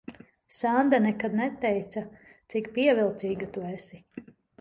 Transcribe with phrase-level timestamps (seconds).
[0.59, 2.03] Sanda nekad neteica,
[2.53, 4.01] cik pievilcīga tu esi.